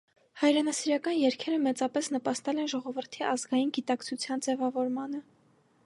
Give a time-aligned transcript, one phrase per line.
[0.43, 5.23] Հայրենասիրական երգերը մեծապես նպաստել են ժողովրդի ազգային գիտակցության ձևավորմանը։